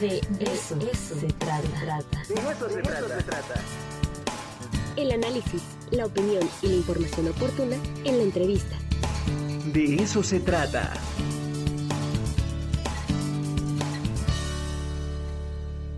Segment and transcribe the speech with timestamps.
[0.00, 0.78] De eso,
[1.18, 1.70] se, trata.
[2.28, 3.54] De eso, se, trata.
[4.94, 8.76] El análisis, la opinión y la información oportuna en la entrevista.
[9.72, 10.92] De eso se trata.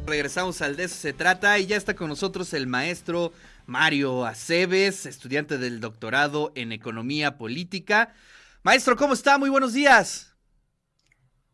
[0.07, 3.33] Regresamos al de eso se trata y ya está con nosotros el maestro
[3.67, 8.15] Mario Aceves, estudiante del doctorado en Economía Política.
[8.63, 9.39] Maestro, ¿cómo está?
[9.39, 10.37] Muy buenos días.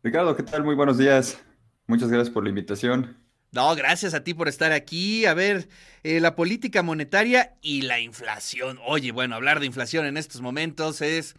[0.03, 0.63] Ricardo, ¿qué tal?
[0.63, 1.39] Muy buenos días.
[1.87, 3.17] Muchas gracias por la invitación.
[3.51, 5.25] No, gracias a ti por estar aquí.
[5.25, 5.69] A ver,
[6.03, 8.79] eh, la política monetaria y la inflación.
[8.85, 11.35] Oye, bueno, hablar de inflación en estos momentos es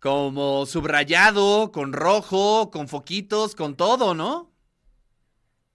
[0.00, 4.50] como subrayado, con rojo, con foquitos, con todo, ¿no?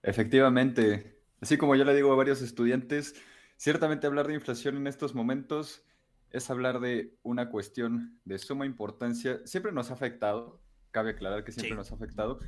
[0.02, 1.22] Efectivamente.
[1.40, 3.14] Así como yo le digo a varios estudiantes,
[3.56, 5.82] ciertamente hablar de inflación en estos momentos
[6.30, 9.40] es hablar de una cuestión de suma importancia.
[9.46, 12.40] Siempre nos ha afectado, cabe aclarar que siempre nos ha afectado,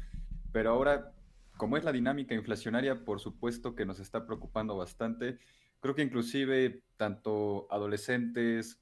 [0.53, 1.15] pero ahora
[1.59, 5.39] como es la dinámica inflacionaria, por supuesto que nos está preocupando bastante.
[5.81, 8.81] Creo que inclusive tanto adolescentes,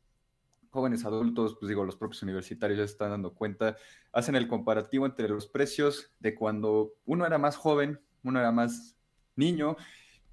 [0.70, 3.76] jóvenes adultos, pues digo, los propios universitarios ya están dando cuenta,
[4.12, 8.96] hacen el comparativo entre los precios de cuando uno era más joven, uno era más
[9.34, 9.76] niño,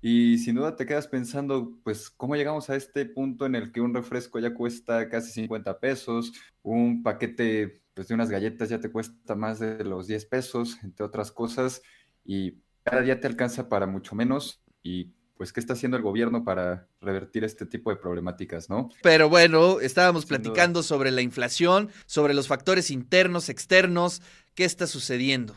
[0.05, 3.79] y sin duda te quedas pensando, pues, ¿cómo llegamos a este punto en el que
[3.79, 8.91] un refresco ya cuesta casi 50 pesos, un paquete pues, de unas galletas ya te
[8.91, 11.81] cuesta más de los 10 pesos, entre otras cosas?
[12.25, 16.43] Y cada día te alcanza para mucho menos y pues qué está haciendo el gobierno
[16.43, 18.89] para revertir este tipo de problemáticas, ¿no?
[19.01, 24.21] Pero bueno, estábamos platicando sobre la inflación, sobre los factores internos, externos,
[24.55, 25.55] ¿qué está sucediendo?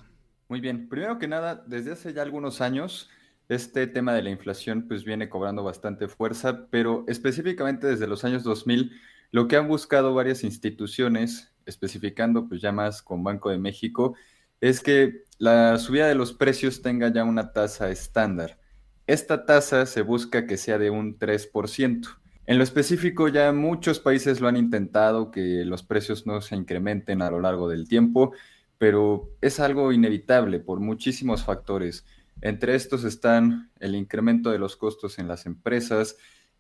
[0.49, 3.11] Muy bien, primero que nada, desde hace ya algunos años
[3.49, 8.43] este tema de la inflación pues viene cobrando bastante fuerza, pero específicamente desde los años
[8.43, 8.93] 2000
[9.31, 14.15] lo que han buscado varias instituciones, especificando pues ya más con Banco de México,
[14.61, 18.59] es que la subida de los precios tenga ya una tasa estándar.
[19.07, 22.09] Esta tasa se busca que sea de un 3%.
[22.47, 27.23] En lo específico, ya muchos países lo han intentado, que los precios no se incrementen
[27.23, 28.33] a lo largo del tiempo,
[28.79, 32.07] pero es algo inevitable por muchísimos factores.
[32.41, 36.17] Entre estos están el incremento de los costos en las empresas,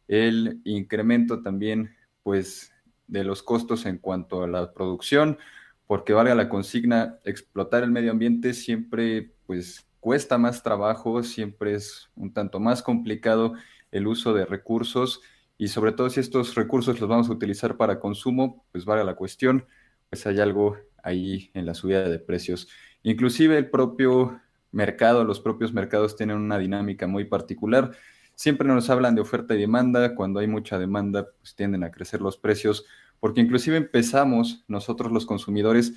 [0.08, 2.72] el incremento también, pues,
[3.06, 5.38] de los costos en cuanto a la producción,
[5.86, 12.10] porque valga la consigna, explotar el medio ambiente siempre pues cuesta más trabajo, siempre es
[12.16, 13.54] un tanto más complicado
[13.90, 15.20] el uso de recursos
[15.58, 19.14] y sobre todo si estos recursos los vamos a utilizar para consumo, pues valga la
[19.14, 19.66] cuestión,
[20.10, 22.68] pues hay algo ahí en la subida de precios.
[23.02, 24.40] Inclusive el propio
[24.72, 27.92] mercado, los propios mercados tienen una dinámica muy particular.
[28.34, 32.20] Siempre nos hablan de oferta y demanda, cuando hay mucha demanda, pues tienden a crecer
[32.20, 32.84] los precios
[33.26, 35.94] porque inclusive empezamos nosotros los consumidores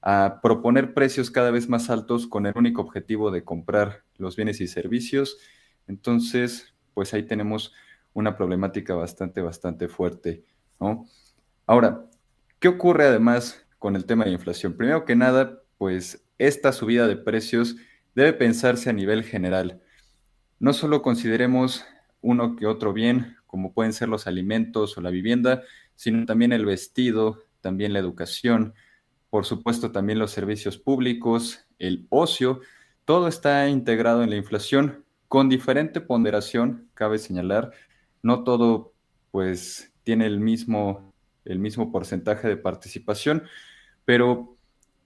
[0.00, 4.60] a proponer precios cada vez más altos con el único objetivo de comprar los bienes
[4.60, 5.38] y servicios.
[5.86, 7.72] Entonces, pues ahí tenemos
[8.14, 10.42] una problemática bastante, bastante fuerte,
[10.80, 11.06] ¿no?
[11.68, 12.04] Ahora,
[12.58, 14.76] ¿qué ocurre además con el tema de inflación?
[14.76, 17.76] Primero que nada, pues esta subida de precios
[18.16, 19.80] debe pensarse a nivel general.
[20.58, 21.84] No solo consideremos
[22.22, 25.62] uno que otro bien, como pueden ser los alimentos o la vivienda,
[25.96, 28.74] sino también el vestido, también la educación,
[29.30, 32.60] por supuesto también los servicios públicos, el ocio,
[33.04, 37.72] todo está integrado en la inflación con diferente ponderación, cabe señalar,
[38.22, 38.92] no todo
[39.30, 41.14] pues tiene el mismo,
[41.46, 43.44] el mismo porcentaje de participación,
[44.04, 44.56] pero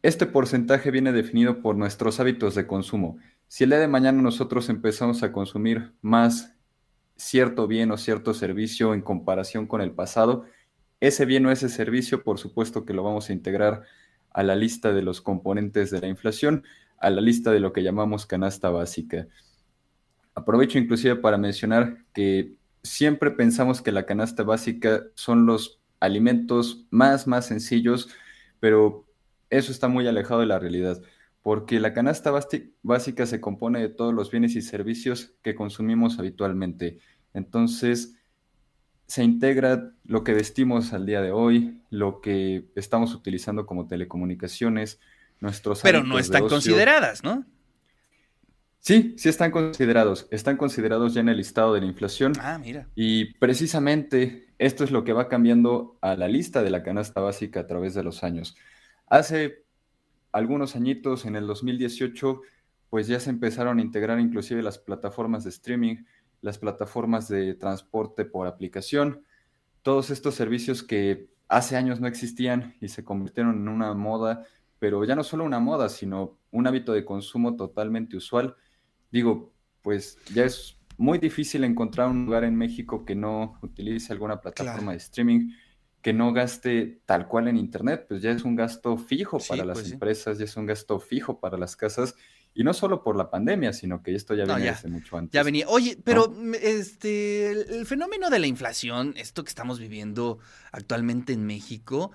[0.02, 3.18] este porcentaje viene definido por nuestros hábitos de consumo.
[3.48, 6.56] Si el día de mañana nosotros empezamos a consumir más
[7.16, 10.44] cierto bien o cierto servicio en comparación con el pasado,
[11.00, 13.82] ese bien o ese servicio, por supuesto que lo vamos a integrar
[14.30, 16.64] a la lista de los componentes de la inflación,
[16.98, 19.28] a la lista de lo que llamamos canasta básica.
[20.34, 27.26] Aprovecho inclusive para mencionar que siempre pensamos que la canasta básica son los alimentos más,
[27.26, 28.08] más sencillos,
[28.60, 29.06] pero
[29.50, 31.00] eso está muy alejado de la realidad,
[31.42, 32.32] porque la canasta
[32.82, 36.98] básica se compone de todos los bienes y servicios que consumimos habitualmente.
[37.32, 38.15] Entonces,
[39.06, 45.00] se integra lo que vestimos al día de hoy, lo que estamos utilizando como telecomunicaciones,
[45.40, 45.80] nuestros...
[45.82, 47.44] Pero no están consideradas, ¿no?
[48.80, 50.28] Sí, sí están considerados.
[50.30, 52.34] Están considerados ya en el listado de la inflación.
[52.40, 52.88] Ah, mira.
[52.94, 57.60] Y precisamente esto es lo que va cambiando a la lista de la canasta básica
[57.60, 58.56] a través de los años.
[59.08, 59.64] Hace
[60.32, 62.42] algunos añitos, en el 2018,
[62.88, 66.04] pues ya se empezaron a integrar inclusive las plataformas de streaming,
[66.42, 69.22] las plataformas de transporte por aplicación,
[69.82, 74.44] todos estos servicios que hace años no existían y se convirtieron en una moda,
[74.78, 78.56] pero ya no solo una moda, sino un hábito de consumo totalmente usual,
[79.10, 79.52] digo,
[79.82, 84.78] pues ya es muy difícil encontrar un lugar en México que no utilice alguna plataforma
[84.80, 84.90] Claro.
[84.92, 85.50] de streaming,
[86.06, 89.64] que no gaste tal cual en Internet, pues ya es un gasto fijo Sí, para
[89.64, 89.94] las pues sí.
[89.94, 92.14] empresas, ya es un gasto fijo para las casas,
[92.54, 94.74] y no solo por la pandemia, sino que esto ya No, viene ya.
[94.74, 95.44] desde mucho Ya antes.
[95.44, 95.66] venía.
[95.68, 100.38] Oye, pero mm, este, el, el fenómeno de la inflación, esto que estamos viviendo
[100.70, 102.12] actualmente en México,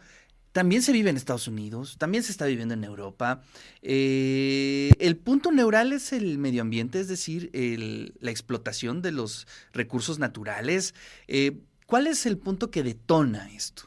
[0.53, 3.41] también se vive en Estados Unidos, también se está viviendo en Europa.
[3.81, 9.47] Eh, el punto neural es el medio ambiente, es decir, el- la explotación de los
[9.73, 10.95] recursos naturales.
[11.27, 11.59] Eh,
[11.91, 13.83] ¿cuál es el punto que detona esto?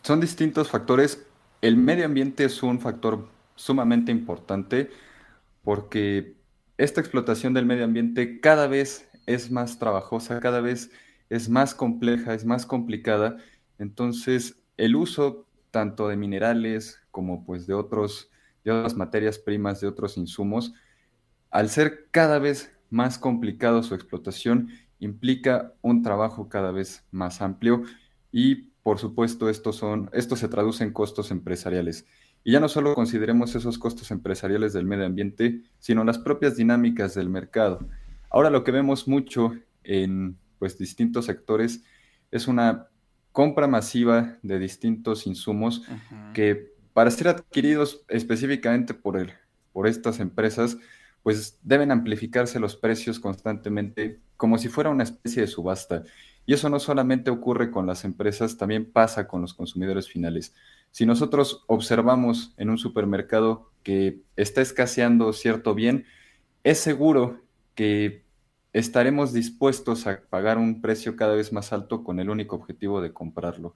[0.00, 1.26] Son distintos factores.
[1.60, 4.90] El medio ambiente es un factor sumamente importante
[5.64, 6.36] porque
[6.78, 10.92] esta explotación del medio ambiente cada vez es más trabajosa, cada vez
[11.30, 13.38] es más compleja, es más complicada.
[13.80, 18.30] Entonces, el uso tanto de minerales como pues de otros,
[18.62, 20.74] de otras materias primas, de otros insumos,
[21.50, 24.68] al ser cada vez más complicado su explotación,
[25.00, 27.82] implica un trabajo cada vez más amplio
[28.30, 32.06] y, por supuesto, estos son, esto se traduce en costos empresariales.
[32.44, 37.14] Y ya no solo consideremos esos costos empresariales del medio ambiente, sino las propias dinámicas
[37.14, 37.86] del mercado.
[38.30, 39.52] Ahora lo que vemos mucho
[39.84, 41.82] en pues, distintos sectores
[42.30, 42.86] es una
[43.32, 45.82] compra masiva de distintos insumos
[46.34, 49.32] que para ser adquiridos específicamente por, el,
[49.72, 50.76] por estas empresas,
[51.22, 56.02] pues deben amplificarse los precios constantemente como si fuera una especie de subasta.
[56.46, 60.54] Y eso no solamente ocurre con las empresas, también pasa con los consumidores finales.
[60.90, 66.06] Si nosotros observamos en un supermercado que está escaseando cierto bien,
[66.64, 67.42] es seguro
[67.74, 68.24] que
[68.72, 73.12] estaremos dispuestos a pagar un precio cada vez más alto con el único objetivo de
[73.12, 73.74] comprarlo,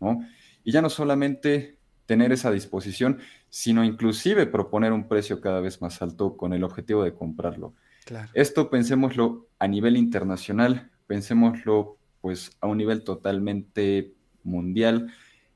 [0.00, 0.26] ¿no?
[0.64, 3.18] Y ya no solamente tener esa disposición,
[3.50, 7.74] sino inclusive proponer un precio cada vez más alto con el objetivo de comprarlo.
[8.04, 8.30] Claro.
[8.34, 15.12] Esto pensémoslo a nivel internacional, pensémoslo pues a un nivel totalmente mundial,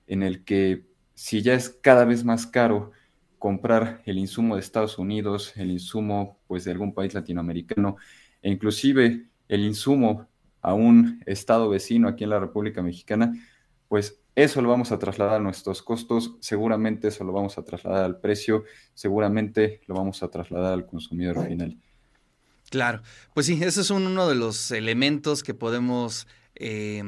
[0.06, 2.92] en el que si ya es cada vez más caro
[3.38, 7.96] comprar el insumo de Estados Unidos, el insumo pues de algún país latinoamericano,
[8.42, 10.28] e inclusive el insumo
[10.62, 13.32] a un estado vecino aquí en la República Mexicana,
[13.88, 18.04] pues eso lo vamos a trasladar a nuestros costos, seguramente eso lo vamos a trasladar
[18.04, 18.64] al precio,
[18.94, 21.78] seguramente lo vamos a trasladar al consumidor final.
[22.70, 23.02] Claro,
[23.34, 26.26] pues sí, ese es un- uno de los elementos que podemos
[26.62, 27.02] eh,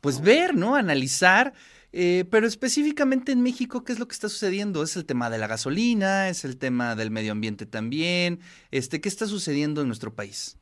[0.00, 0.76] pues ver, ¿no?
[0.76, 1.54] Analizar,
[1.92, 4.82] eh, pero específicamente en México, ¿qué es lo que está sucediendo?
[4.82, 8.40] Es el tema de la gasolina, es el tema del medio ambiente también,
[8.70, 10.56] este, ¿qué está sucediendo en nuestro país?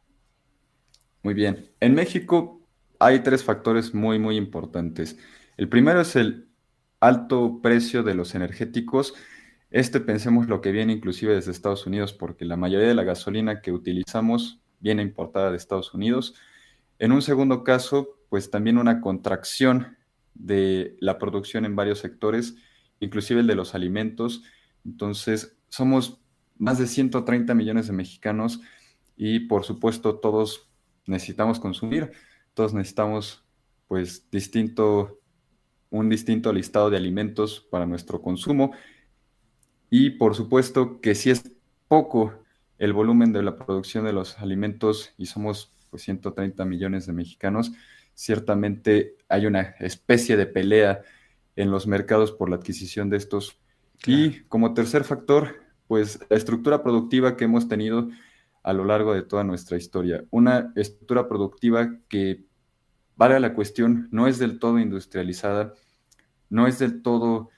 [1.22, 1.70] Muy bien.
[1.80, 2.60] En México
[2.98, 5.18] hay tres factores muy, muy importantes.
[5.62, 6.48] El primero es el
[6.98, 9.14] alto precio de los energéticos.
[9.70, 13.60] Este pensemos lo que viene inclusive desde Estados Unidos, porque la mayoría de la gasolina
[13.60, 16.34] que utilizamos viene importada de Estados Unidos.
[16.98, 19.96] En un segundo caso, pues también una contracción
[20.34, 22.56] de la producción en varios sectores,
[22.98, 24.42] inclusive el de los alimentos.
[24.84, 26.24] Entonces, somos
[26.58, 28.60] más de 130 millones de mexicanos
[29.16, 30.68] y por supuesto todos
[31.06, 32.10] necesitamos consumir,
[32.52, 33.44] todos necesitamos
[33.86, 35.21] pues distinto,
[35.92, 38.72] un distinto listado de alimentos para nuestro consumo
[39.90, 41.52] y por supuesto que si es
[41.86, 42.32] poco
[42.78, 47.72] el volumen de la producción de los alimentos y somos pues 130 millones de mexicanos,
[48.14, 51.02] ciertamente hay una especie de pelea
[51.56, 53.58] en los mercados por la adquisición de estos.
[54.00, 54.20] Claro.
[54.20, 58.08] Y como tercer factor, pues la estructura productiva que hemos tenido
[58.62, 60.24] a lo largo de toda nuestra historia.
[60.30, 62.44] Una estructura productiva que,
[63.16, 65.74] vale la cuestión, no es del todo industrializada,
[66.50, 67.50] no es del todo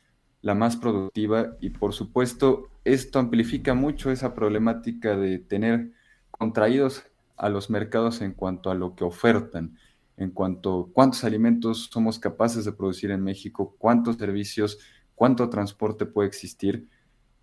[0.42, 5.92] la más productiva y por supuesto esto amplifica mucho esa problemática de tener
[6.30, 7.04] contraídos
[7.36, 9.78] a los mercados en cuanto a lo que ofertan,
[10.16, 14.78] en cuanto a cuántos alimentos somos capaces de producir en México, cuántos servicios,
[15.14, 16.88] cuánto transporte puede existir.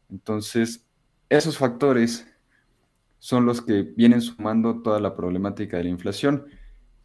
[0.10, 0.86] Entonces,
[1.30, 2.27] esos factores
[3.20, 6.46] son los que vienen sumando toda la problemática de la inflación.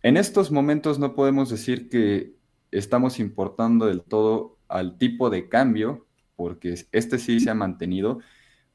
[0.07, 2.37] En estos momentos no podemos decir que
[2.71, 8.21] estamos importando del todo al tipo de cambio, porque este sí se ha mantenido,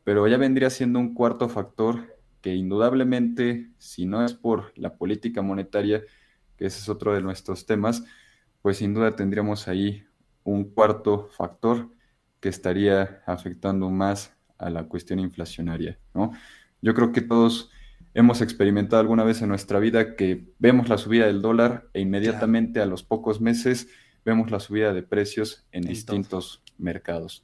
[0.04, 5.42] pero ya vendría siendo un cuarto factor que indudablemente, si no es por la política
[5.42, 6.04] monetaria,
[6.58, 8.04] que ese es otro de nuestros temas,
[8.62, 10.04] pues sin duda tendríamos ahí
[10.44, 11.88] un cuarto factor
[12.42, 16.34] que estaría afectando más a la cuestión inflacionaria, ¿no?
[16.82, 17.72] Yo creo que todos
[18.14, 22.82] hemos experimentado alguna vez en nuestra vida que vemos la subida del dólar e inmediatamente
[22.82, 23.88] a los pocos meses
[24.26, 25.92] vemos la subida de precios en, todo.
[25.92, 27.44] distintos mercados.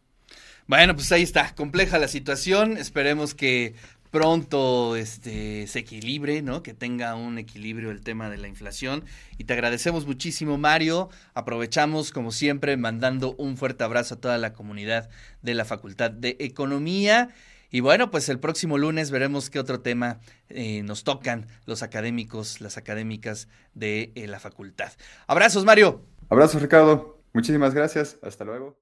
[0.67, 3.75] Bueno, pues ahí está, compleja la situación, esperemos que
[4.11, 6.63] pronto este, se equilibre, ¿no?
[6.63, 9.03] Que tenga un equilibrio el tema de la inflación.
[9.37, 11.09] Y te agradecemos muchísimo, Mario.
[11.33, 15.09] Aprovechamos, como siempre, mandando un fuerte abrazo a toda la comunidad
[15.41, 17.29] de la Facultad de Economía.
[17.69, 20.19] Y bueno, pues el próximo lunes veremos qué otro tema
[20.49, 24.91] eh, nos tocan los académicos, las académicas de eh, la facultad.
[25.27, 26.01] Abrazos, Mario.
[26.29, 27.21] Abrazos, Ricardo.
[27.33, 28.17] Muchísimas gracias.
[28.21, 28.75] Hasta luego.